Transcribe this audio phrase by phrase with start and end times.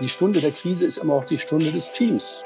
[0.00, 2.42] die Stunde der Krise ist immer auch die Stunde des Teams.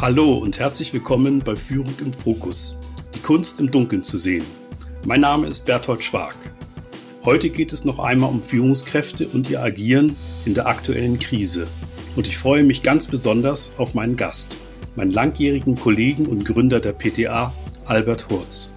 [0.00, 2.78] Hallo und herzlich willkommen bei Führung im Fokus,
[3.14, 4.44] die Kunst im Dunkeln zu sehen.
[5.04, 6.34] Mein Name ist Berthold Schwag.
[7.22, 10.16] Heute geht es noch einmal um Führungskräfte und ihr Agieren
[10.46, 11.66] in der aktuellen Krise.
[12.16, 14.56] Und ich freue mich ganz besonders auf meinen Gast,
[14.96, 17.52] meinen langjährigen Kollegen und Gründer der PTA,
[17.86, 18.70] Albert Hurz.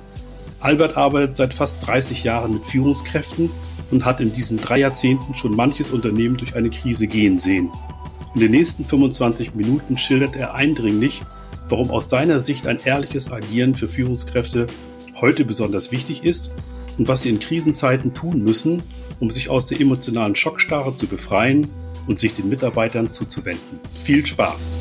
[0.59, 3.49] Albert arbeitet seit fast 30 Jahren mit Führungskräften
[3.91, 7.70] und hat in diesen drei Jahrzehnten schon manches Unternehmen durch eine Krise gehen sehen.
[8.34, 11.21] In den nächsten 25 Minuten schildert er eindringlich,
[11.70, 14.68] warum aus seiner Sicht ein ehrliches Agieren für Führungskräfte
[15.20, 16.52] heute besonders wichtig ist
[16.98, 18.84] und was sie in Krisenzeiten tun müssen,
[19.20, 21.68] um sich aus der emotionalen Schockstarre zu befreien
[22.07, 23.80] und sich den Mitarbeitern zuzuwenden.
[24.04, 24.76] Viel Spaß!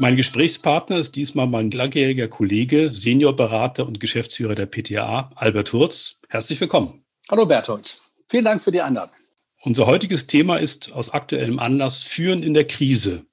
[0.00, 6.20] Mein Gesprächspartner ist diesmal mein langjähriger Kollege, Seniorberater und Geschäftsführer der PTA, Albert Hurz.
[6.28, 7.02] Herzlich willkommen.
[7.28, 8.00] Hallo Berthold.
[8.28, 9.16] Vielen Dank für die Einladung.
[9.62, 13.26] Unser heutiges Thema ist aus aktuellem Anlass Führen in der Krise.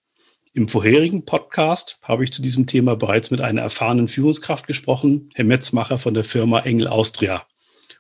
[0.54, 5.46] Im vorherigen Podcast habe ich zu diesem Thema bereits mit einer erfahrenen Führungskraft gesprochen, Herr
[5.46, 7.46] Metzmacher von der Firma Engel Austria.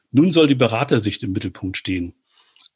[0.09, 2.15] Nun soll die Beratersicht im Mittelpunkt stehen.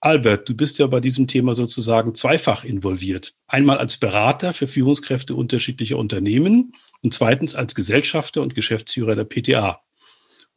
[0.02, 3.34] Albert, du bist ja bei diesem Thema sozusagen zweifach involviert.
[3.48, 9.82] Einmal als Berater für Führungskräfte unterschiedlicher Unternehmen und zweitens als Gesellschafter und Geschäftsführer der PTA.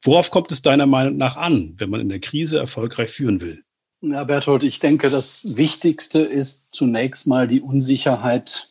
[0.00, 3.64] Worauf kommt es deiner Meinung nach an, wenn man in der Krise erfolgreich führen will?
[4.00, 8.68] Ja, Berthold, ich denke, das Wichtigste ist zunächst mal die Unsicherheit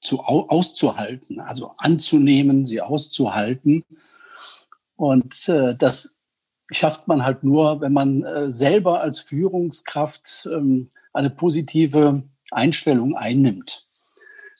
[0.00, 3.84] zu, auszuhalten, also anzunehmen, sie auszuhalten.
[4.96, 6.13] Und äh, das
[6.76, 13.86] schafft man halt nur, wenn man äh, selber als Führungskraft ähm, eine positive Einstellung einnimmt.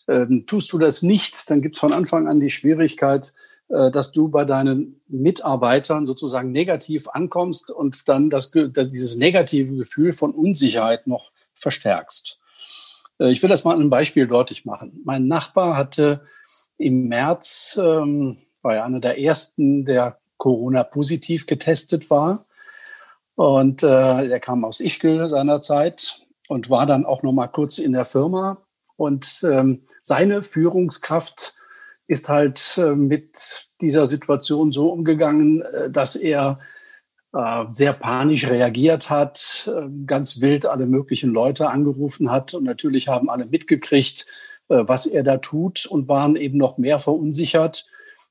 [0.09, 3.33] Ähm, tust du das nicht, dann gibt es von Anfang an die Schwierigkeit,
[3.69, 10.13] äh, dass du bei deinen Mitarbeitern sozusagen negativ ankommst und dann das, dieses negative Gefühl
[10.13, 12.41] von Unsicherheit noch verstärkst.
[13.19, 15.01] Äh, ich will das mal an einem Beispiel deutlich machen.
[15.05, 16.23] Mein Nachbar hatte
[16.77, 22.47] im März, ähm, war ja einer der ersten, der Corona-positiv getestet war.
[23.35, 27.93] Und äh, er kam aus Ischgl seinerzeit und war dann auch noch mal kurz in
[27.93, 28.59] der Firma.
[28.97, 31.55] Und ähm, seine Führungskraft
[32.07, 36.61] ist halt äh, mit dieser Situation so umgegangen, äh, dass er
[37.33, 42.55] äh, sehr panisch reagiert hat, äh, ganz wild alle möglichen Leute angerufen hat.
[42.55, 44.27] Und natürlich haben alle mitgekriegt,
[44.69, 47.87] äh, was er da tut und waren eben noch mehr verunsichert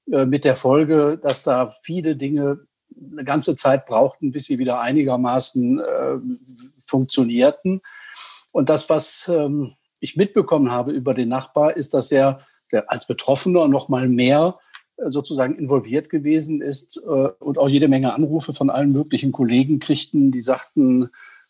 [0.06, 2.68] mit der Folge, dass da viele Dinge
[3.12, 6.18] eine ganze Zeit brauchten, bis sie wieder einigermaßen äh,
[6.86, 7.82] funktionierten.
[8.52, 12.42] Und das, was ähm, ich mitbekommen habe über den Nachbar, ist, dass er
[12.88, 14.58] als Betroffener noch mal mehr
[14.98, 19.80] äh, sozusagen involviert gewesen ist äh, und auch jede Menge Anrufe von allen möglichen Kollegen
[19.80, 21.10] kriegten, die sagten,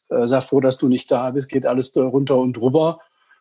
[0.10, 3.00] äh, sei froh, dass du nicht da bist, geht alles runter und drüber.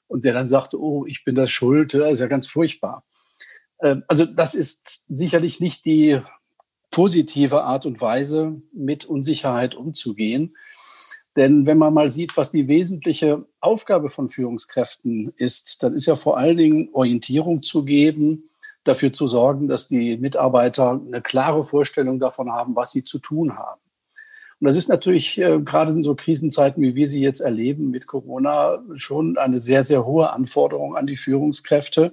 [0.08, 3.04] Und der dann sagte, oh, ich bin das schuld, das ist ja ganz furchtbar.
[3.82, 6.20] Ähm, also das ist sicherlich nicht die
[6.90, 10.56] positive Art und Weise, mit Unsicherheit umzugehen.
[11.36, 16.14] Denn wenn man mal sieht, was die wesentliche Aufgabe von Führungskräften ist, dann ist ja
[16.14, 18.50] vor allen Dingen Orientierung zu geben,
[18.84, 23.56] dafür zu sorgen, dass die Mitarbeiter eine klare Vorstellung davon haben, was sie zu tun
[23.56, 23.80] haben.
[24.60, 28.06] Und das ist natürlich äh, gerade in so Krisenzeiten, wie wir sie jetzt erleben mit
[28.06, 32.12] Corona, schon eine sehr, sehr hohe Anforderung an die Führungskräfte,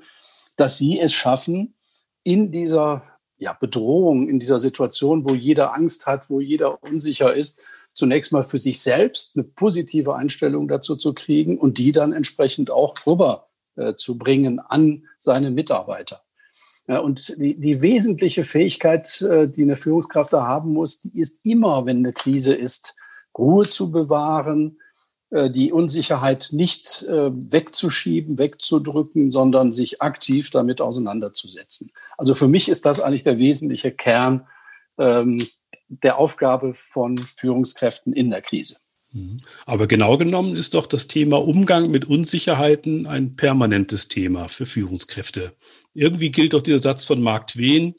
[0.59, 1.75] dass sie es schaffen,
[2.23, 3.03] in dieser
[3.37, 7.61] ja, Bedrohung, in dieser Situation, wo jeder Angst hat, wo jeder unsicher ist,
[7.93, 12.71] zunächst mal für sich selbst eine positive Einstellung dazu zu kriegen und die dann entsprechend
[12.71, 16.21] auch rüber äh, zu bringen an seine Mitarbeiter.
[16.87, 21.45] Ja, und die, die wesentliche Fähigkeit, äh, die eine Führungskraft da haben muss, die ist
[21.45, 22.95] immer, wenn eine Krise ist,
[23.37, 24.79] Ruhe zu bewahren,
[25.31, 31.91] die Unsicherheit nicht äh, wegzuschieben, wegzudrücken, sondern sich aktiv damit auseinanderzusetzen.
[32.17, 34.47] Also für mich ist das eigentlich der wesentliche Kern
[34.97, 35.37] ähm,
[35.87, 38.77] der Aufgabe von Führungskräften in der Krise.
[39.11, 39.37] Mhm.
[39.65, 45.53] Aber genau genommen ist doch das Thema Umgang mit Unsicherheiten ein permanentes Thema für Führungskräfte.
[45.93, 47.95] Irgendwie gilt doch dieser Satz von Mark Twain,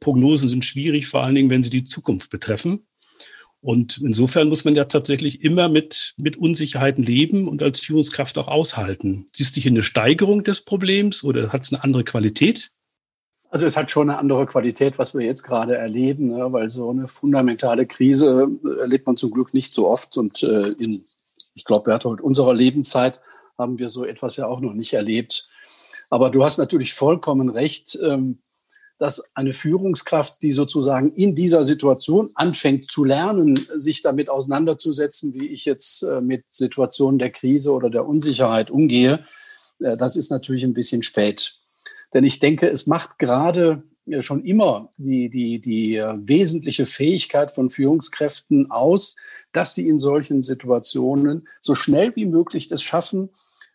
[0.00, 2.86] Prognosen sind schwierig, vor allen Dingen, wenn sie die Zukunft betreffen.
[3.60, 8.48] Und insofern muss man ja tatsächlich immer mit, mit Unsicherheiten leben und als Führungskraft auch
[8.48, 9.26] aushalten.
[9.34, 12.70] Siehst du hier eine Steigerung des Problems oder hat es eine andere Qualität?
[13.50, 16.52] Also es hat schon eine andere Qualität, was wir jetzt gerade erleben, ne?
[16.52, 20.16] weil so eine fundamentale Krise erlebt man zum Glück nicht so oft.
[20.18, 21.02] Und äh, in,
[21.54, 23.20] ich glaube, Berthold, unserer Lebenszeit
[23.56, 25.48] haben wir so etwas ja auch noch nicht erlebt.
[26.10, 27.98] Aber du hast natürlich vollkommen recht.
[28.02, 28.38] Ähm,
[28.98, 35.46] dass eine Führungskraft, die sozusagen in dieser Situation anfängt zu lernen, sich damit auseinanderzusetzen, wie
[35.46, 39.24] ich jetzt äh, mit Situationen der Krise oder der Unsicherheit umgehe,
[39.80, 41.60] äh, das ist natürlich ein bisschen spät.
[42.12, 47.70] Denn ich denke, es macht gerade äh, schon immer die, die, die wesentliche Fähigkeit von
[47.70, 49.16] Führungskräften aus,
[49.52, 53.30] dass sie in solchen Situationen so schnell wie möglich es schaffen,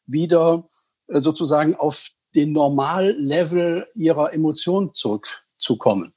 [0.06, 0.68] wieder
[1.08, 6.14] sozusagen auf den Normallevel ihrer Emotionen zurückzukommen.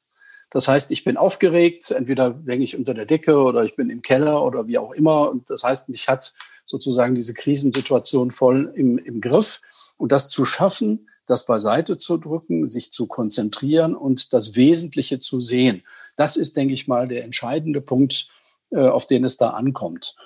[0.51, 4.03] Das heißt, ich bin aufgeregt, entweder hänge ich unter der Decke oder ich bin im
[4.03, 5.31] Keller oder wie auch immer.
[5.31, 6.33] Und das heißt, mich hat
[6.65, 9.61] sozusagen diese Krisensituation voll im, im Griff.
[9.99, 15.41] Und das zu schaffen, das beiseite zu drücken, sich zu konzentrieren und das Wesentliche zu
[15.41, 15.83] sehen,
[16.17, 18.29] das ist, denke ich mal, der entscheidende Punkt,
[18.71, 20.17] äh, auf den es da ankommt.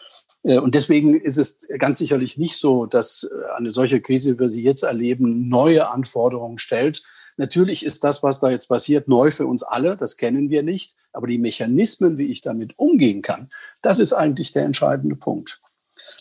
[0.43, 4.41] Äh, und deswegen ist es ganz sicherlich nicht so, dass äh, eine solche Krise, wie
[4.41, 7.03] wir sie jetzt erleben, neue Anforderungen stellt.
[7.37, 9.97] Natürlich ist das, was da jetzt passiert, neu für uns alle.
[9.97, 10.95] Das kennen wir nicht.
[11.13, 13.51] Aber die Mechanismen, wie ich damit umgehen kann,
[13.83, 15.61] das ist eigentlich der entscheidende Punkt.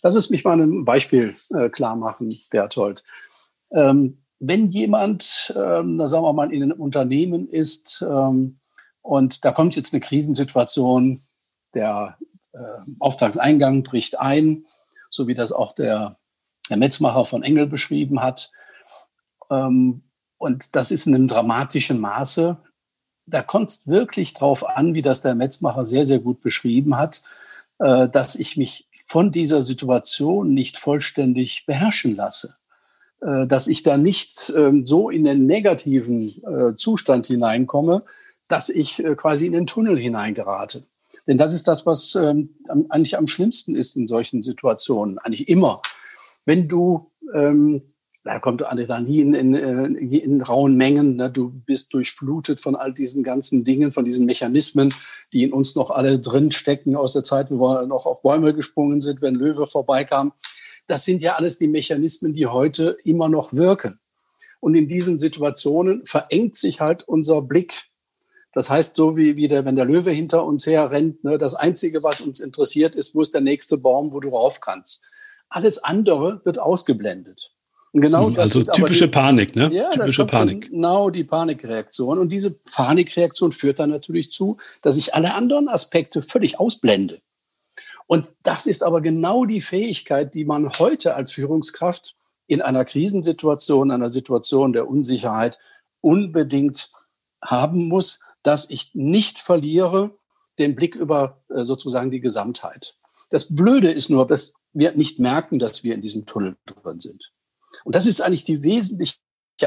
[0.02, 3.04] Lass es mich mal ein Beispiel äh, klar machen, Berthold.
[3.72, 8.60] Ähm, wenn jemand, ähm, sagen wir mal, in einem Unternehmen ist ähm,
[9.02, 11.22] und da kommt jetzt eine Krisensituation,
[11.74, 12.18] der
[13.00, 14.66] Auftragseingang bricht ein,
[15.10, 16.18] so wie das auch der,
[16.70, 18.52] der Metzmacher von Engel beschrieben hat.
[19.50, 20.04] Ähm,
[20.38, 22.58] und das ist in einem dramatischen Maße.
[23.26, 27.22] Da kommt es wirklich drauf an, wie das der Metzmacher sehr, sehr gut beschrieben hat,
[27.80, 32.60] äh, dass ich mich von dieser Situation nicht vollständig beherrschen lasse.
[33.22, 38.04] Äh, dass ich da nicht ähm, so in den negativen äh, Zustand hineinkomme,
[38.48, 40.86] dass ich äh, quasi in den Tunnel hineingerate.
[41.30, 42.56] Denn das ist das, was ähm,
[42.90, 45.84] eigentlich am schlimmsten ist in solchen Situationen, eigentlich immer.
[46.44, 47.94] Wenn du, ähm,
[48.24, 51.30] da kommt Adrenalin in, in, in rauen Mengen, ne?
[51.30, 54.92] du bist durchflutet von all diesen ganzen Dingen, von diesen Mechanismen,
[55.32, 58.56] die in uns noch alle drin stecken aus der Zeit, wo wir noch auf Bäume
[58.56, 60.34] gesprungen sind, wenn Löwe vorbeikam.
[60.88, 64.00] Das sind ja alles die Mechanismen, die heute immer noch wirken.
[64.62, 67.89] Und in diesen Situationen verengt sich halt unser Blick
[68.52, 71.56] das heißt, so wie, wie der, wenn der Löwe hinter uns her rennt, ne, das
[71.56, 75.04] Einzige, was uns interessiert, ist, wo ist der nächste Baum, wo du rauf kannst.
[75.50, 77.52] Alles andere wird ausgeblendet.
[77.92, 79.70] Und genau mhm, das also typische die, Panik, ne?
[79.74, 80.70] Ja, typische das Panik.
[80.70, 82.20] Genau die Panikreaktion.
[82.20, 87.20] Und diese Panikreaktion führt dann natürlich zu, dass ich alle anderen Aspekte völlig ausblende.
[88.06, 92.16] Und das ist aber genau die Fähigkeit, die man heute als Führungskraft
[92.48, 95.60] in einer Krisensituation, einer Situation der Unsicherheit
[96.02, 96.92] unbedingt
[97.44, 100.18] haben muss, dass ich nicht verliere
[100.58, 102.96] den Blick über äh, sozusagen die Gesamtheit.
[103.30, 107.32] Das Blöde ist nur, dass wir nicht merken, dass wir in diesem Tunnel drin sind.
[107.84, 109.18] Und das ist eigentlich die wesentliche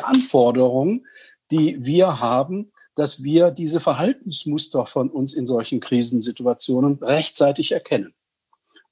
[0.03, 1.07] Anforderung,
[1.51, 8.15] die wir haben, dass wir diese Verhaltensmuster von uns in solchen Krisensituationen rechtzeitig erkennen.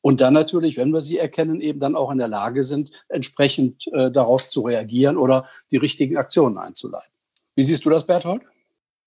[0.03, 3.87] Und dann natürlich, wenn wir sie erkennen, eben dann auch in der Lage sind, entsprechend
[3.93, 7.13] äh, darauf zu reagieren oder die richtigen Aktionen einzuleiten.
[7.55, 8.45] Wie siehst du das, Berthold?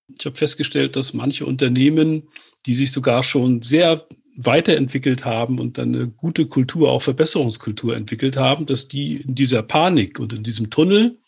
[0.08, 2.24] Ich habe festgestellt, dass manche Unternehmen,
[2.66, 8.36] die sich sogar schon sehr weiterentwickelt haben und dann eine gute Kultur, auch Verbesserungskultur entwickelt
[8.38, 11.20] haben, dass die in dieser Panik und in diesem Tunnel,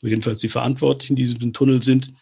[0.00, 2.12] jedenfalls die Verantwortlichen, die in diesem Tunnel sind,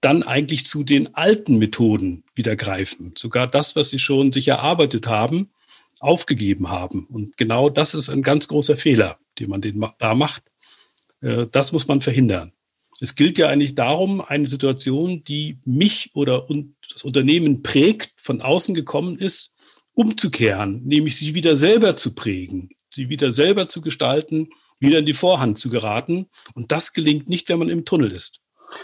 [0.00, 3.12] dann eigentlich zu den alten Methoden wieder greifen.
[3.16, 5.50] Sogar das, was sie schon sich erarbeitet haben,
[5.98, 7.04] aufgegeben haben.
[7.06, 9.62] Und genau das ist ein ganz großer Fehler, den man
[9.98, 10.42] da macht.
[11.20, 12.52] Äh, das muss man verhindern.
[13.00, 16.46] Es gilt ja eigentlich darum, eine Situation, die mich oder
[16.92, 19.52] das Unternehmen prägt, von außen gekommen ist,
[19.94, 25.12] umzukehren, nämlich sie wieder selber zu prägen, sie wieder selber zu gestalten, wieder in die
[25.12, 26.26] Vorhand zu geraten.
[26.54, 28.40] Und das gelingt nicht, wenn man im Tunnel ist.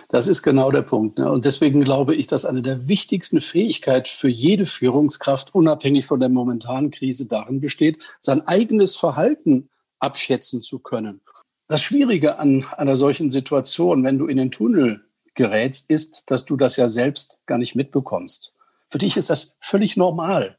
[0.09, 1.19] Das ist genau der Punkt.
[1.19, 1.31] Ne?
[1.31, 6.29] Und deswegen glaube ich, dass eine der wichtigsten Fähigkeiten für jede Führungskraft, unabhängig von der
[6.29, 11.21] momentanen Krise, darin besteht, sein eigenes Verhalten abschätzen zu können.
[11.69, 15.05] Das Schwierige an einer solchen Situation, wenn du in den Tunnel
[15.35, 18.55] gerätst, ist, dass du das ja selbst gar nicht mitbekommst.
[18.89, 20.59] Für dich ist das völlig normal.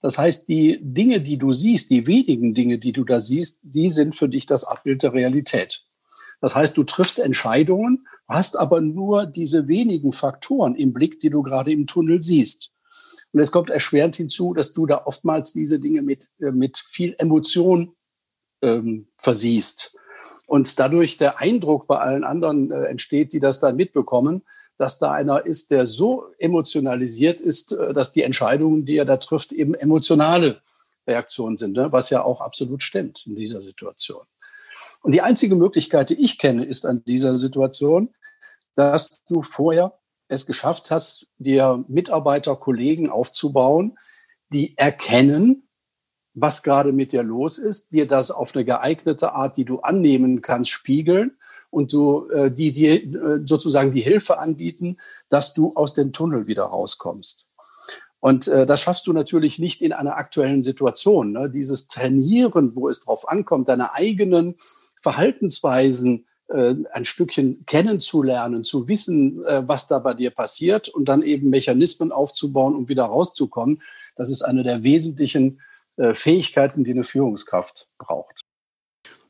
[0.00, 3.90] Das heißt, die Dinge, die du siehst, die wenigen Dinge, die du da siehst, die
[3.90, 5.84] sind für dich das Abbild der Realität.
[6.40, 11.42] Das heißt, du triffst Entscheidungen, hast aber nur diese wenigen Faktoren im Blick, die du
[11.42, 12.70] gerade im Tunnel siehst.
[13.32, 17.16] Und es kommt erschwerend hinzu, dass du da oftmals diese Dinge mit, äh, mit viel
[17.18, 17.96] Emotion
[18.62, 19.96] ähm, versiehst.
[20.46, 24.42] Und dadurch der Eindruck bei allen anderen äh, entsteht, die das dann mitbekommen,
[24.76, 29.16] dass da einer ist, der so emotionalisiert ist, äh, dass die Entscheidungen, die er da
[29.16, 30.62] trifft, eben emotionale
[31.06, 31.92] Reaktionen sind, ne?
[31.92, 34.22] was ja auch absolut stimmt in dieser Situation.
[35.02, 38.14] Und die einzige Möglichkeit, die ich kenne, ist an dieser Situation,
[38.74, 43.98] dass du vorher es geschafft hast, dir Mitarbeiter, Kollegen aufzubauen,
[44.52, 45.68] die erkennen,
[46.34, 50.42] was gerade mit dir los ist, dir das auf eine geeignete Art, die du annehmen
[50.42, 51.36] kannst, spiegeln
[51.70, 54.98] und du äh, die dir äh, sozusagen die Hilfe anbieten,
[55.28, 57.46] dass du aus dem Tunnel wieder rauskommst.
[58.20, 61.32] Und äh, das schaffst du natürlich nicht in einer aktuellen Situation.
[61.32, 61.50] Ne?
[61.50, 64.56] Dieses Trainieren, wo es drauf ankommt, deine eigenen
[65.00, 71.22] Verhaltensweisen äh, ein Stückchen kennenzulernen, zu wissen, äh, was da bei dir passiert und dann
[71.22, 73.82] eben Mechanismen aufzubauen, um wieder rauszukommen,
[74.16, 75.60] das ist eine der wesentlichen
[76.12, 78.40] Fähigkeiten, die eine Führungskraft braucht.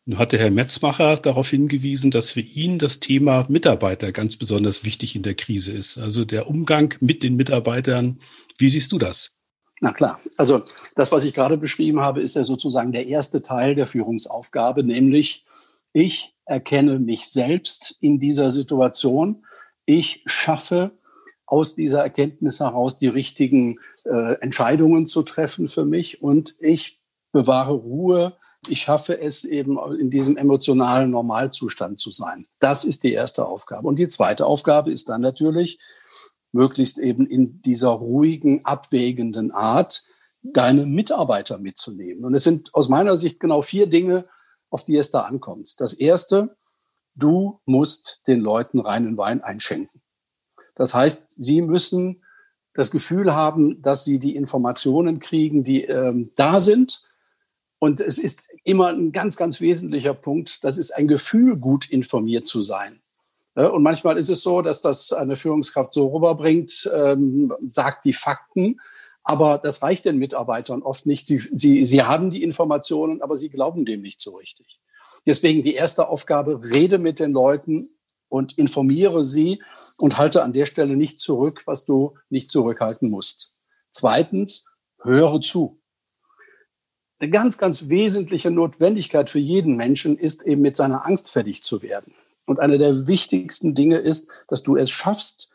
[0.06, 4.85] Nun hat der Herr Metzmacher darauf hingewiesen, dass für ihn das Thema Mitarbeiter ganz besonders
[4.85, 5.97] wichtig in der Krise ist.
[5.97, 8.21] Also der Umgang mit den Mitarbeitern.
[8.59, 9.33] Wie siehst du das?
[9.80, 10.21] Na klar.
[10.37, 10.62] Also
[10.94, 15.47] das, was ich gerade beschrieben habe, ist ja sozusagen der erste Teil der Führungsaufgabe, nämlich
[15.94, 19.47] ich erkenne mich selbst in dieser Situation.
[19.87, 20.92] Ich schaffe
[21.47, 27.01] aus dieser Erkenntnis heraus die richtigen äh, Entscheidungen zu treffen für mich und ich
[27.33, 28.37] bewahre Ruhe.
[28.67, 32.47] Ich schaffe es eben in diesem emotionalen Normalzustand zu sein.
[32.61, 33.89] Das ist die erste Aufgabe.
[33.89, 35.79] Und die zweite Aufgabe ist dann natürlich,
[36.53, 40.05] möglichst eben in dieser ruhigen, abwägenden Art,
[40.43, 42.25] deine Mitarbeiter mitzunehmen.
[42.25, 44.27] Und es sind aus meiner Sicht genau vier Dinge,
[44.71, 45.81] auf die es da ankommt.
[45.81, 46.57] Das erste,
[47.15, 50.01] du musst den Leuten reinen Wein einschenken.
[50.75, 52.23] Das heißt, sie müssen
[52.75, 57.04] das Gefühl haben, dass sie die Informationen kriegen, die ähm, da sind.
[57.78, 62.47] Und es ist immer ein ganz, ganz wesentlicher Punkt, das ist ein Gefühl, gut informiert
[62.47, 63.00] zu sein.
[63.54, 68.81] Und manchmal ist es so, dass das eine Führungskraft so rüberbringt, ähm, sagt die Fakten,
[69.23, 71.26] aber das reicht den Mitarbeitern oft nicht.
[71.26, 74.81] Sie, sie, sie haben die Informationen, aber sie glauben dem nicht so richtig.
[75.25, 77.90] Deswegen die erste Aufgabe, rede mit den Leuten
[78.35, 79.62] und informiere sie
[79.97, 83.53] und halte an der Stelle nicht zurück, was du nicht zurückhalten musst.
[83.93, 85.81] Zweitens, höre zu.
[87.21, 91.81] Eine ganz, ganz wesentliche Notwendigkeit für jeden Menschen ist eben mit seiner Angst fertig zu
[91.81, 92.12] werden.
[92.45, 95.53] Und eine der wichtigsten Dinge ist, dass du es schaffst,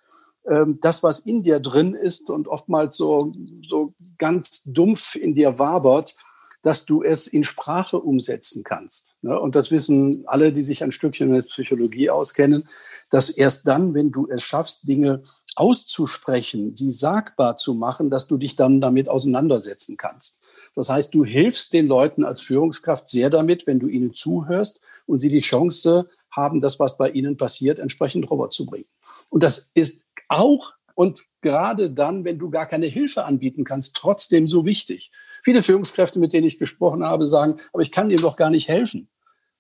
[0.48, 5.59] ähm, das, was in dir drin ist und oftmals so, so ganz dumpf in dir
[5.59, 6.15] wabert,
[6.61, 9.15] dass du es in Sprache umsetzen kannst.
[9.21, 9.39] Ne?
[9.39, 12.67] Und das wissen alle, die sich ein Stückchen mit Psychologie auskennen,
[13.09, 15.23] dass erst dann, wenn du es schaffst, Dinge
[15.55, 20.41] auszusprechen, sie sagbar zu machen, dass du dich dann damit auseinandersetzen kannst.
[20.75, 25.19] Das heißt, du hilfst den Leuten als Führungskraft sehr damit, wenn du ihnen zuhörst und
[25.19, 28.87] sie die Chance haben, das, was bei ihnen passiert, entsprechend rüberzubringen.
[29.29, 34.47] Und das ist auch und gerade dann, wenn du gar keine Hilfe anbieten kannst, trotzdem
[34.47, 35.11] so wichtig.
[35.43, 38.67] Viele Führungskräfte, mit denen ich gesprochen habe, sagen, aber ich kann dir doch gar nicht
[38.67, 39.10] helfen.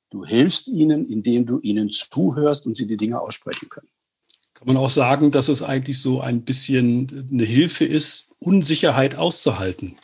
[0.09, 3.89] Du hilfst ihnen, indem du ihnen zuhörst und sie die Dinge aussprechen können.
[4.55, 9.97] Kann man auch sagen, dass es eigentlich so ein bisschen eine Hilfe ist, Unsicherheit auszuhalten.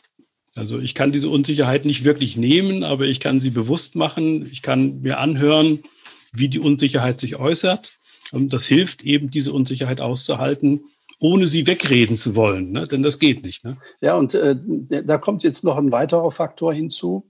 [0.56, 4.50] Also ich kann diese Unsicherheit nicht wirklich nehmen, aber ich kann sie bewusst machen.
[4.50, 5.84] Ich kann mir anhören,
[6.32, 7.98] wie die Unsicherheit sich äußert.
[8.32, 10.86] Und das hilft eben, diese Unsicherheit auszuhalten,
[11.20, 12.88] ohne sie wegreden zu wollen, ne?
[12.88, 13.64] denn das geht nicht.
[13.64, 13.78] Ne?
[14.02, 14.56] Ja, und äh,
[15.04, 17.30] da kommt jetzt noch ein weiterer Faktor hinzu,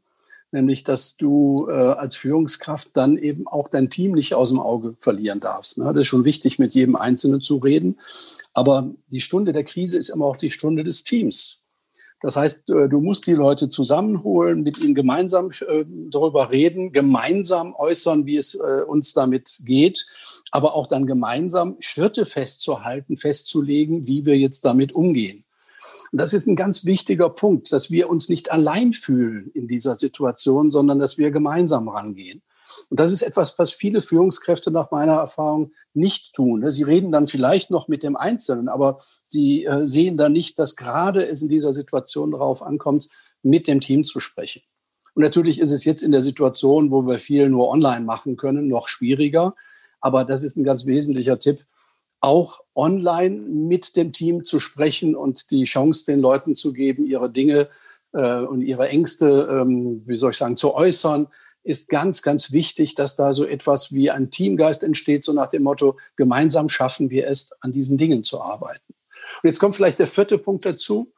[0.51, 4.96] nämlich dass du äh, als Führungskraft dann eben auch dein Team nicht aus dem Auge
[4.98, 5.77] verlieren darfst.
[5.77, 5.86] Ne?
[5.86, 8.00] Das ist schon wichtig, mit jedem Einzelnen zu reden.
[8.54, 11.55] Aber die Stunde der Krise ist immer auch die Stunde des Teams.
[12.25, 17.75] Das heißt, äh, du musst die Leute zusammenholen, mit ihnen gemeinsam äh, darüber reden, gemeinsam
[17.75, 20.08] äußern, wie es äh, uns damit geht,
[20.50, 25.44] aber auch dann gemeinsam Schritte festzuhalten, festzulegen, wie wir jetzt damit umgehen.
[26.12, 29.94] Und das ist ein ganz wichtiger Punkt, dass wir uns nicht allein fühlen in dieser
[29.94, 32.41] Situation, sondern dass wir gemeinsam rangehen.
[32.89, 36.62] Und das ist etwas, was viele Führungskräfte nach meiner Erfahrung nicht tun.
[36.62, 36.72] Ne?
[36.72, 40.75] Sie reden dann vielleicht noch mit dem Einzelnen, aber sie äh, sehen dann nicht, dass
[40.75, 43.10] gerade es in dieser Situation darauf ankommt,
[43.43, 44.63] mit dem Team zu sprechen.
[45.13, 48.67] Und natürlich ist es jetzt in der Situation, wo wir viel nur online machen können,
[48.67, 49.55] noch schwieriger.
[50.01, 51.65] Aber das ist ein ganz wesentlicher Tipp,
[52.19, 57.29] auch online mit dem Team zu sprechen und die Chance den Leuten zu geben, ihre
[57.29, 57.69] Dinge
[58.13, 61.27] äh, und ihre Ängste, ähm, wie soll ich sagen, zu äußern,
[61.65, 65.63] ist ganz, ganz wichtig, dass da so etwas wie ein Teamgeist entsteht, so nach dem
[65.63, 68.93] Motto, gemeinsam schaffen wir es, an diesen Dingen zu arbeiten.
[69.41, 71.12] Und jetzt kommt vielleicht der vierte Punkt dazu.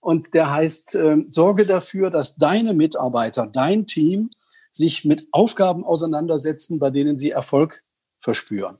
[0.00, 4.30] Und der heißt, äh, sorge dafür, dass deine Mitarbeiter, dein Team
[4.70, 7.82] sich mit Aufgaben auseinandersetzen, bei denen sie Erfolg
[8.20, 8.78] verspüren.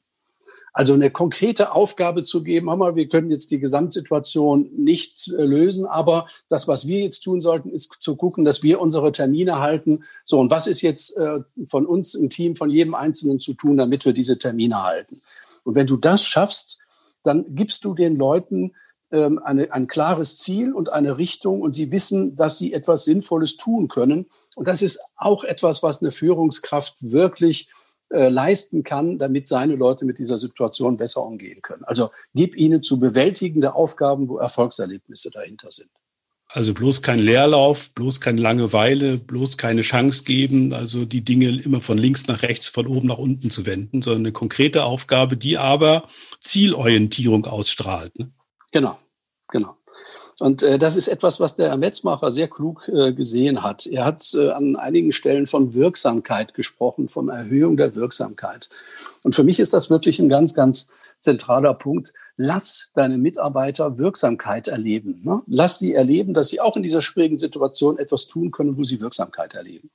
[0.76, 5.86] Also eine konkrete Aufgabe zu geben, Hammer, wir können jetzt die Gesamtsituation nicht äh, lösen,
[5.86, 10.02] aber das, was wir jetzt tun sollten, ist zu gucken, dass wir unsere Termine halten.
[10.24, 13.76] So, und was ist jetzt äh, von uns im Team, von jedem Einzelnen zu tun,
[13.76, 15.22] damit wir diese Termine halten?
[15.62, 16.80] Und wenn du das schaffst,
[17.22, 18.72] dann gibst du den Leuten
[19.12, 23.56] ähm, eine, ein klares Ziel und eine Richtung und sie wissen, dass sie etwas Sinnvolles
[23.56, 24.26] tun können.
[24.56, 27.68] Und das ist auch etwas, was eine Führungskraft wirklich
[28.14, 31.82] äh, leisten kann, damit seine Leute mit dieser Situation besser umgehen können.
[31.84, 35.90] Also gib ihnen zu bewältigende Aufgaben, wo Erfolgserlebnisse dahinter sind.
[36.48, 41.80] Also bloß kein Leerlauf, bloß keine Langeweile, bloß keine Chance geben, also die Dinge immer
[41.80, 45.58] von links nach rechts, von oben nach unten zu wenden, sondern eine konkrete Aufgabe, die
[45.58, 46.06] aber
[46.40, 48.16] Zielorientierung ausstrahlt.
[48.16, 48.30] Ne?
[48.70, 48.96] Genau,
[49.48, 49.76] genau.
[50.40, 53.86] Und äh, das ist etwas, was der Metzmacher sehr klug äh, gesehen hat.
[53.86, 58.68] Er hat äh, an einigen Stellen von Wirksamkeit gesprochen, von Erhöhung der Wirksamkeit.
[59.22, 62.12] Und für mich ist das wirklich ein ganz, ganz zentraler Punkt.
[62.36, 65.20] Lass deine Mitarbeiter Wirksamkeit erleben.
[65.24, 65.42] Ne?
[65.46, 69.00] Lass sie erleben, dass sie auch in dieser schwierigen Situation etwas tun können, wo sie
[69.00, 69.90] Wirksamkeit erleben.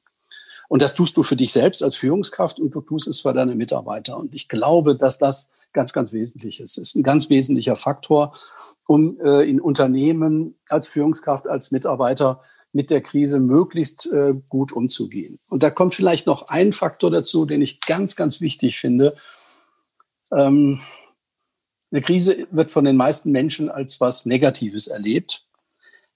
[0.69, 3.55] Und das tust du für dich selbst als Führungskraft und du tust es für deine
[3.55, 4.15] Mitarbeiter.
[4.17, 6.77] Und ich glaube, dass das ganz, ganz wesentlich ist.
[6.77, 8.35] Ist ein ganz wesentlicher Faktor,
[8.85, 12.41] um äh, in Unternehmen als Führungskraft, als Mitarbeiter
[12.73, 15.39] mit der Krise möglichst äh, gut umzugehen.
[15.47, 19.15] Und da kommt vielleicht noch ein Faktor dazu, den ich ganz, ganz wichtig finde.
[20.33, 20.81] Ähm,
[21.91, 25.47] eine Krise wird von den meisten Menschen als was Negatives erlebt.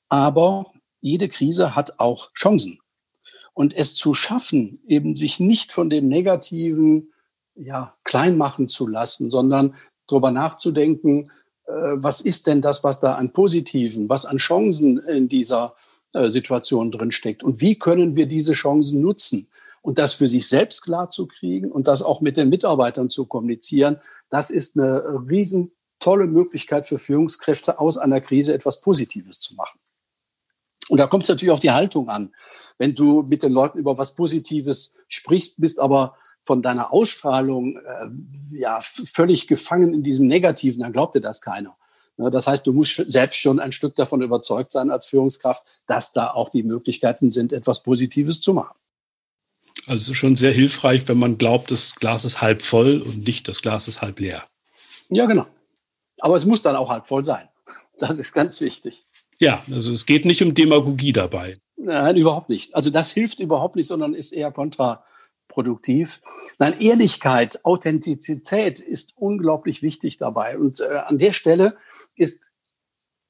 [0.10, 2.80] Aber jede Krise hat auch Chancen.
[3.54, 7.13] Und es zu schaffen, eben sich nicht von dem Negativen
[7.56, 9.76] ja, klein machen zu lassen, sondern
[10.08, 11.32] darüber nachzudenken,
[11.66, 15.76] äh, was ist denn das, was da an Positiven, was an Chancen in dieser
[16.14, 19.48] äh, Situation drin steckt und wie können wir diese Chancen nutzen
[19.82, 23.26] und das für sich selbst klar zu kriegen und das auch mit den Mitarbeitern zu
[23.26, 23.98] kommunizieren,
[24.30, 29.80] das ist eine riesen tolle Möglichkeit für Führungskräfte aus einer Krise etwas Positives zu machen.
[30.90, 32.34] Und da kommt es natürlich auf die Haltung an.
[32.78, 38.10] Wenn du mit den Leuten über was Positives sprichst, bist aber von deiner Ausstrahlung äh,
[38.52, 41.76] ja völlig gefangen in diesem Negativen, dann glaubt dir das keiner.
[42.18, 46.14] Ne, das heißt, du musst selbst schon ein Stück davon überzeugt sein als Führungskraft, dass
[46.14, 48.76] da auch die Möglichkeiten sind, etwas Positives zu machen.
[49.88, 53.62] Also schon sehr hilfreich, wenn man glaubt, das Glas ist halb voll und nicht das
[53.62, 54.44] Glas ist halb leer.
[55.10, 55.48] Ja, genau.
[56.20, 57.50] Aber es muss dann auch halb voll sein.
[57.98, 59.06] Das ist ganz wichtig.
[59.40, 61.58] Ja, also es geht nicht um Demagogie dabei.
[61.76, 62.76] Nein, überhaupt nicht.
[62.76, 65.04] Also das hilft überhaupt nicht, sondern ist eher kontra,
[65.54, 66.22] produktiv.
[66.58, 70.58] Nein, Ehrlichkeit, Authentizität ist unglaublich wichtig dabei.
[70.58, 71.78] Und äh, an der Stelle
[72.16, 72.52] ist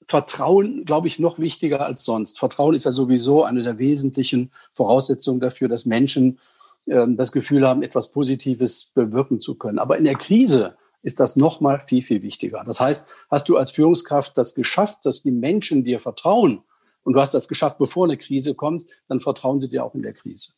[0.08, 2.40] Vertrauen, glaube ich, noch wichtiger als sonst.
[2.40, 6.40] Vertrauen ist ja sowieso eine der wesentlichen Voraussetzungen dafür, dass Menschen
[6.86, 9.80] äh, das Gefühl haben, etwas Positives bewirken zu können.
[9.80, 12.64] Aber in der Krise ist das noch mal viel, viel wichtiger.
[12.66, 16.64] Das heißt, hast du als Führungskraft das geschafft, dass die Menschen dir vertrauen
[17.04, 20.02] und du hast das geschafft, bevor eine Krise kommt, dann vertrauen sie dir auch in
[20.02, 20.54] der Krise.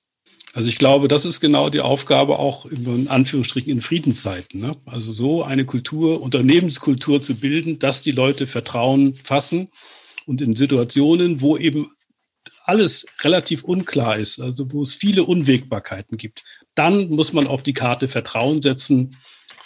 [0.56, 4.62] Also ich glaube, das ist genau die Aufgabe auch in Anführungsstrichen in Friedenszeiten.
[4.62, 4.78] Ne?
[4.86, 9.68] Also so eine Kultur, Unternehmenskultur zu bilden, dass die Leute Vertrauen fassen
[10.26, 11.92] und in Situationen, wo eben
[12.64, 17.74] alles relativ unklar ist, also wo es viele Unwägbarkeiten gibt, dann muss man auf die
[17.74, 19.18] Karte Vertrauen setzen.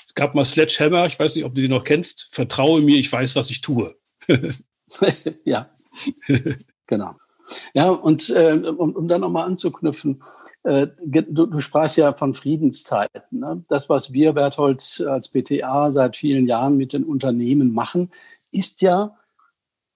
[0.07, 2.29] Es gab mal Sledgehammer, ich weiß nicht, ob du die noch kennst.
[2.31, 3.95] Vertraue mir, ich weiß, was ich tue.
[5.45, 5.69] ja,
[6.87, 7.13] genau.
[7.75, 10.23] Ja, und äh, um, um da nochmal anzuknüpfen,
[10.63, 13.39] du, du sprachst ja von Friedenszeiten.
[13.39, 13.63] Ne?
[13.69, 18.11] Das, was wir, Berthold, als BTA seit vielen Jahren mit den Unternehmen machen,
[18.51, 19.15] ist ja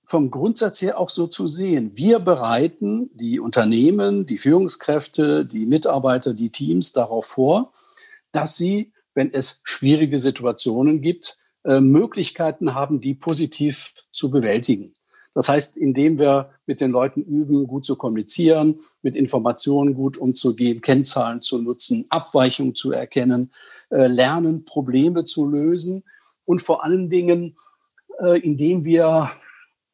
[0.06, 1.92] vom Grundsatz her auch so zu sehen.
[1.96, 7.72] Wir bereiten die Unternehmen, die Führungskräfte, die Mitarbeiter, die Teams darauf vor,
[8.32, 14.94] dass sie, wenn es schwierige Situationen gibt, äh, Möglichkeiten haben, die positiv zu bewältigen.
[15.34, 20.82] Das heißt, indem wir mit den Leuten üben, gut zu kommunizieren, mit Informationen gut umzugehen,
[20.82, 23.52] Kennzahlen zu nutzen, Abweichungen zu erkennen,
[23.90, 26.04] äh, lernen, Probleme zu lösen
[26.46, 27.56] und vor allen Dingen,
[28.22, 29.30] äh, indem wir,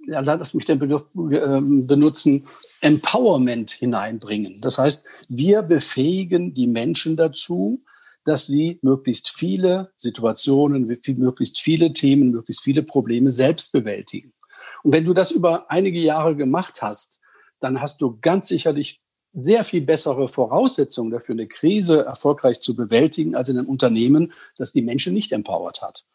[0.07, 2.45] ja, lass mich den Begriff äh, benutzen,
[2.81, 4.61] Empowerment hineinbringen.
[4.61, 7.83] Das heißt, wir befähigen die Menschen dazu,
[8.23, 10.85] dass sie möglichst viele Situationen,
[11.17, 14.33] möglichst viele Themen, möglichst viele Probleme selbst bewältigen.
[14.83, 17.19] Und wenn du das über einige Jahre gemacht hast,
[17.59, 19.01] dann hast du ganz sicherlich
[19.33, 24.71] sehr viel bessere Voraussetzungen dafür, eine Krise erfolgreich zu bewältigen, als in einem Unternehmen, das
[24.71, 26.05] die Menschen nicht empowert hat.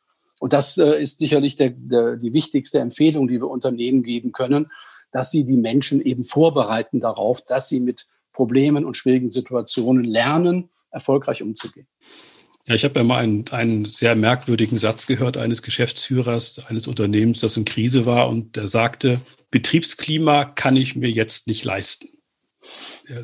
[0.40, 4.70] Und das äh, ist sicherlich der, der, die wichtigste Empfehlung, die wir Unternehmen geben können,
[5.12, 10.70] dass sie die Menschen eben vorbereiten darauf, dass sie mit Problemen und schwierigen Situationen lernen,
[10.90, 11.86] erfolgreich umzugehen.
[12.66, 17.40] Ja, ich habe ja mal einen, einen sehr merkwürdigen Satz gehört eines Geschäftsführers eines Unternehmens,
[17.40, 22.08] das in Krise war und der sagte, Betriebsklima kann ich mir jetzt nicht leisten.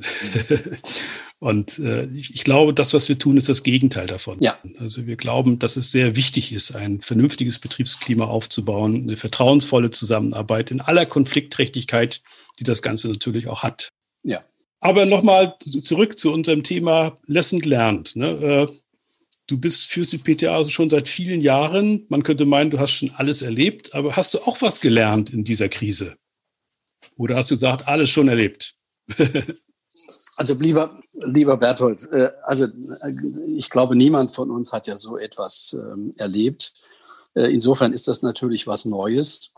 [1.38, 4.38] Und äh, ich, ich, glaube, das, was wir tun, ist das Gegenteil davon.
[4.42, 4.58] Ja.
[4.78, 10.70] Also wir glauben, dass es sehr wichtig ist, ein vernünftiges Betriebsklima aufzubauen, eine vertrauensvolle Zusammenarbeit
[10.70, 12.20] in aller Konfliktträchtigkeit,
[12.58, 13.88] die das Ganze natürlich auch hat.
[14.22, 14.44] Ja.
[14.80, 18.16] Aber nochmal zurück zu unserem Thema Lesson Learned.
[18.16, 18.68] Ne?
[19.50, 22.06] Äh, du bist fürs die PTA also schon seit vielen Jahren.
[22.08, 25.44] Man könnte meinen, du hast schon alles erlebt, aber hast du auch was gelernt in
[25.44, 26.16] dieser Krise?
[27.16, 28.74] Oder hast du gesagt, alles schon erlebt?
[30.36, 32.66] also lieber, lieber Berthold, äh, also
[33.56, 36.72] ich glaube, niemand von uns hat ja so etwas ähm, erlebt.
[37.34, 39.54] Äh, insofern ist das natürlich was Neues.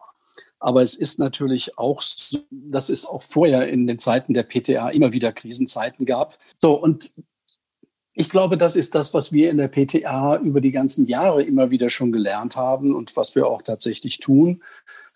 [0.59, 4.91] Aber es ist natürlich auch, so, dass es auch vorher in den Zeiten der PTA
[4.91, 6.39] immer wieder Krisenzeiten gab.
[6.57, 7.11] So, und
[8.15, 11.71] ich glaube, das ist das, was wir in der PTA über die ganzen Jahre immer
[11.71, 14.63] wieder schon gelernt haben und was wir auch tatsächlich tun,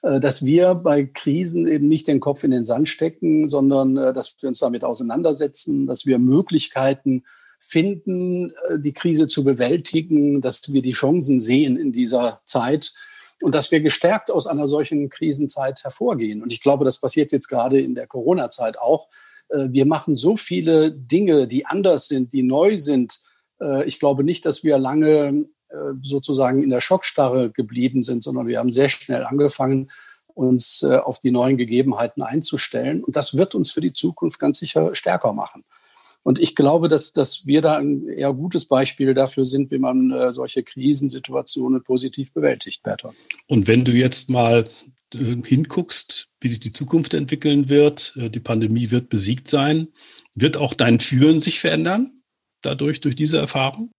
[0.02, 4.12] äh, dass wir bei Krisen eben nicht den Kopf in den Sand stecken, sondern äh,
[4.12, 7.24] dass wir uns damit auseinandersetzen, dass wir Möglichkeiten
[7.59, 12.94] finden, äh, die Krise zu bewältigen, dass wir die Chancen sehen in dieser Zeit
[13.42, 16.42] und dass wir gestärkt aus einer solchen Krisenzeit hervorgehen.
[16.42, 19.09] Und ich glaube, das passiert jetzt gerade in der Corona-Zeit auch.
[19.48, 23.20] Äh, wir machen so viele Dinge, die anders sind, die neu sind.
[23.61, 28.46] Äh, ich glaube nicht, dass wir lange äh, sozusagen in der Schockstarre geblieben sind, sondern
[28.46, 29.90] wir haben sehr schnell angefangen,
[30.35, 33.02] uns auf die neuen Gegebenheiten einzustellen.
[33.02, 35.64] Und das wird uns für die Zukunft ganz sicher stärker machen.
[36.24, 40.30] Und ich glaube, dass, dass wir da ein eher gutes Beispiel dafür sind, wie man
[40.30, 43.16] solche Krisensituationen positiv bewältigt, Bertolt.
[43.46, 44.68] Und wenn du jetzt mal
[45.14, 49.88] hinguckst, wie sich die Zukunft entwickeln wird, äh, die Pandemie wird besiegt sein,
[50.35, 52.23] wird auch dein Führen sich verändern,
[52.62, 53.90] dadurch, durch diese Erfahrung?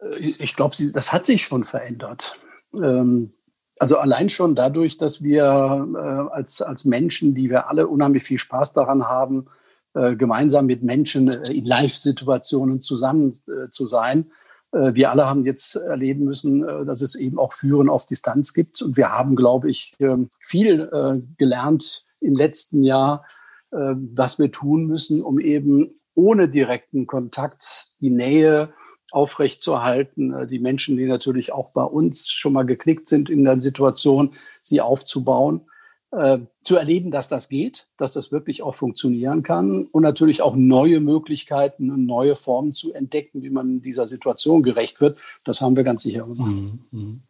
[0.00, 2.38] Äh, ich glaube, das hat sich schon verändert.
[2.74, 3.32] Ähm,
[3.78, 8.38] also allein schon dadurch, dass wir äh, als, als Menschen, die wir alle unheimlich viel
[8.38, 9.46] Spaß daran haben,
[9.94, 14.30] äh, gemeinsam mit Menschen äh, in Live-Situationen zusammen äh, zu sein.
[14.70, 18.82] Wir alle haben jetzt erleben müssen, dass es eben auch Führen auf Distanz gibt.
[18.82, 23.24] Und wir haben, glaube ich, ähm, viel gelernt im letzten Jahr,
[23.70, 28.72] was wir tun müssen, um eben ohne direkten Kontakt die Nähe
[29.10, 34.34] aufrechtzuerhalten, die Menschen, die natürlich auch bei uns schon mal geknickt sind in der Situation,
[34.60, 35.62] sie aufzubauen
[36.10, 40.56] äh, zu erleben, dass das geht, dass das wirklich auch funktionieren kann und natürlich auch
[40.56, 45.18] neue Möglichkeiten und neue Formen zu entdecken, wie man dieser Situation gerecht wird.
[45.44, 46.50] Das haben wir ganz sicher gemacht.
[46.50, 47.22] Mhm, mhm.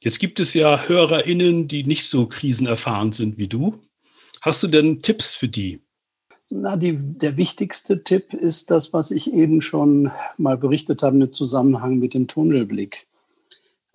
[0.00, 3.74] Jetzt gibt es ja HörerInnen, die nicht so krisenerfahren sind wie du.
[4.42, 5.80] Hast du denn Tipps für die?
[6.50, 11.32] Na, die, der wichtigste Tipp ist das, was ich eben schon mal berichtet habe im
[11.32, 13.06] Zusammenhang mit dem Tunnelblick.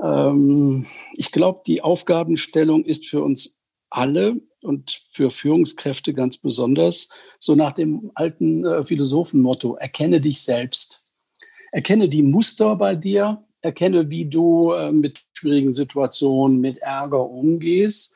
[0.02, 3.63] Ähm, ich glaube, die Aufgabenstellung ist für uns
[3.94, 11.04] alle und für Führungskräfte ganz besonders, so nach dem alten äh, Philosophenmotto, erkenne dich selbst.
[11.72, 18.16] Erkenne die Muster bei dir, erkenne, wie du äh, mit schwierigen Situationen, mit Ärger umgehst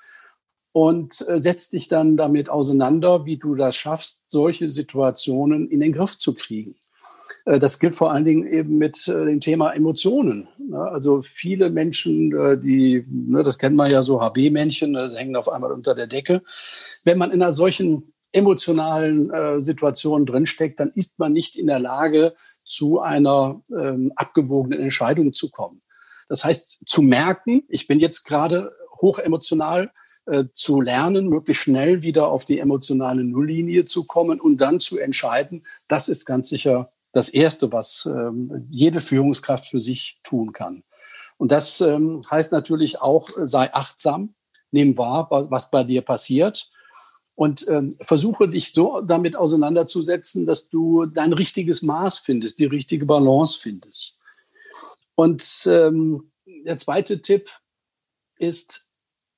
[0.72, 5.94] und äh, setz dich dann damit auseinander, wie du das schaffst, solche Situationen in den
[5.94, 6.76] Griff zu kriegen.
[7.47, 10.47] Äh, das gilt vor allen Dingen eben mit äh, dem Thema Emotionen.
[10.60, 10.79] Ne?
[10.79, 15.49] Also viele Menschen, äh, die, ne, das kennt man ja so, HB-Männchen, ne, hängen auf
[15.49, 16.43] einmal unter der Decke.
[17.03, 19.31] Wenn man in einer solchen emotionalen
[19.62, 25.49] Situation drinsteckt, dann ist man nicht in der Lage, zu einer ähm, abgewogenen Entscheidung zu
[25.49, 25.81] kommen.
[26.27, 29.91] Das heißt, zu merken, ich bin jetzt gerade hochemotional,
[30.25, 34.99] äh, zu lernen, möglichst schnell wieder auf die emotionale Nulllinie zu kommen und dann zu
[34.99, 40.84] entscheiden, das ist ganz sicher das Erste, was ähm, jede Führungskraft für sich tun kann.
[41.38, 44.36] Und das ähm, heißt natürlich auch, sei achtsam,
[44.71, 46.69] nimm wahr, was bei dir passiert
[47.36, 53.06] und ähm, versuche dich so damit auseinanderzusetzen, dass du dein richtiges Maß findest, die richtige
[53.06, 54.19] Balance findest.
[55.15, 57.49] Und ähm, der zweite Tipp
[58.38, 58.88] ist,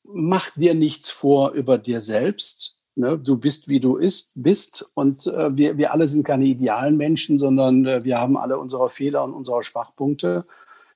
[0.03, 3.17] mach dir nichts vor über dir selbst, Ne?
[3.17, 4.85] Du bist, wie du ist, bist.
[4.93, 8.89] Und äh, wir, wir alle sind keine idealen Menschen, sondern äh, wir haben alle unsere
[8.89, 10.45] Fehler und unsere Schwachpunkte.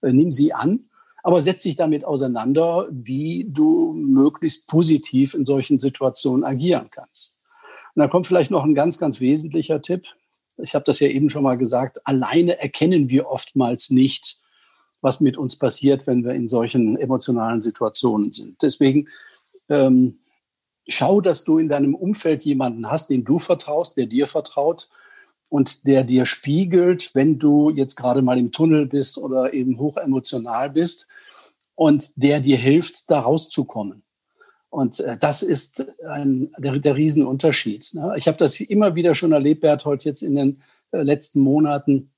[0.01, 0.81] Äh, nimm sie an,
[1.23, 7.39] aber setz dich damit auseinander, wie du möglichst positiv in solchen Situationen agieren kannst.
[7.95, 10.07] Und da kommt vielleicht noch ein ganz, ganz wesentlicher Tipp.
[10.57, 12.05] Ich habe das ja eben schon mal gesagt.
[12.05, 14.41] Alleine erkennen wir oftmals nicht,
[14.99, 18.61] was mit uns passiert, wenn wir in solchen emotionalen Situationen sind.
[18.61, 19.07] Deswegen
[19.69, 20.17] ähm,
[20.87, 24.89] schau, dass du in deinem Umfeld jemanden hast, den du vertraust, der dir vertraut
[25.49, 29.97] und der dir spiegelt, wenn du jetzt gerade mal im Tunnel bist oder eben hoch
[29.97, 31.07] emotional bist
[31.75, 34.03] und der dir hilft, da rauszukommen.
[34.69, 37.93] Und äh, das ist ein, der, der Riesenunterschied.
[37.93, 38.15] Ne?
[38.17, 42.11] Ich habe das immer wieder schon erlebt, Berthold, jetzt in den äh, letzten Monaten.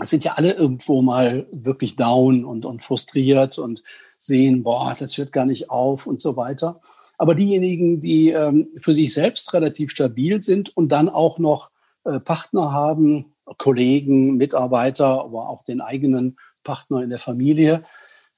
[0.00, 3.84] Es sind ja alle irgendwo mal wirklich down und, und frustriert und
[4.18, 6.80] sehen, boah, das hört gar nicht auf und so weiter.
[7.24, 11.70] Aber diejenigen, die ähm, für sich selbst relativ stabil sind und dann auch noch
[12.04, 17.82] äh, Partner haben, Kollegen, Mitarbeiter, aber auch den eigenen Partner in der Familie,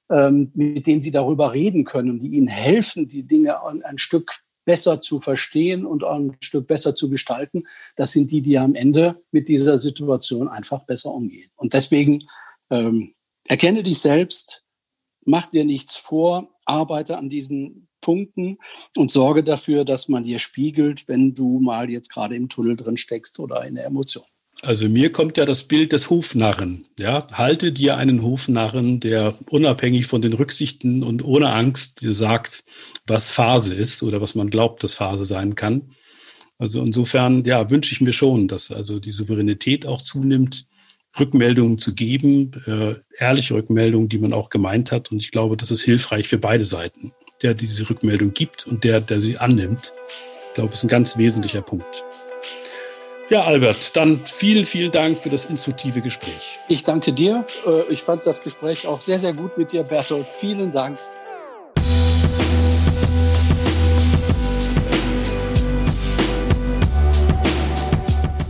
[0.09, 4.39] ähm, mit denen sie darüber reden können, die ihnen helfen, die Dinge ein, ein Stück
[4.63, 7.65] besser zu verstehen und ein Stück besser zu gestalten,
[7.97, 11.51] das sind die, die am Ende mit dieser Situation einfach besser umgehen.
[11.57, 12.23] Und deswegen
[12.69, 13.15] ähm,
[13.49, 14.63] erkenne dich selbst,
[15.25, 18.57] mach dir nichts vor, arbeite an diesen Punkten
[18.95, 22.95] und sorge dafür, dass man dir spiegelt, wenn du mal jetzt gerade im Tunnel drin
[22.95, 24.23] steckst oder in der Emotion.
[24.61, 26.85] Also mir kommt ja das Bild des Hofnarren.
[26.97, 32.63] Ja, halte dir einen Hofnarren, der unabhängig von den Rücksichten und ohne Angst dir sagt,
[33.05, 35.91] was Phase ist oder was man glaubt, dass Phase sein kann.
[36.57, 40.65] Also insofern, ja, wünsche ich mir schon, dass also die Souveränität auch zunimmt,
[41.19, 45.11] Rückmeldungen zu geben, äh, ehrliche Rückmeldungen, die man auch gemeint hat.
[45.11, 47.11] Und ich glaube, das ist hilfreich für beide Seiten.
[47.41, 49.93] Der, diese Rückmeldung gibt und der, der sie annimmt.
[50.49, 52.03] Ich glaube, ist ein ganz wesentlicher Punkt.
[53.29, 56.59] Ja, Albert, dann vielen, vielen Dank für das instruktive Gespräch.
[56.69, 57.45] Ich danke dir.
[57.65, 60.25] Äh, ich fand das Gespräch auch sehr, sehr gut mit dir, Bertolt.
[60.39, 60.97] Vielen Dank.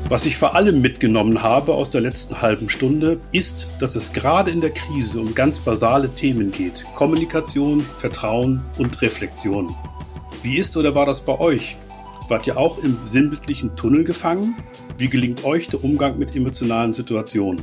[0.10, 4.52] Was ich vor allem mitgenommen habe aus der letzten halben Stunde, ist, dass es gerade
[4.52, 6.86] in der Krise um ganz basale Themen geht.
[6.96, 9.68] Kommunikation, Vertrauen und Reflexion.
[10.44, 11.76] Wie ist oder war das bei euch?
[12.30, 14.56] Wart ihr auch im sinnbildlichen Tunnel gefangen?
[14.98, 17.62] Wie gelingt euch der Umgang mit emotionalen Situationen?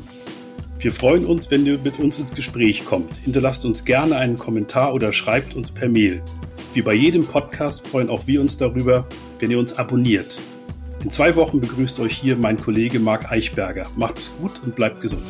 [0.79, 3.17] Wir freuen uns, wenn ihr mit uns ins Gespräch kommt.
[3.17, 6.23] Hinterlasst uns gerne einen Kommentar oder schreibt uns per Mail.
[6.75, 9.07] Wie bei jedem Podcast freuen auch wir uns darüber,
[9.39, 10.39] wenn ihr uns abonniert.
[11.05, 13.87] In zwei Wochen begrüßt euch hier mein Kollege Marc Eichberger.
[13.95, 15.23] Macht es gut und bleibt gesund.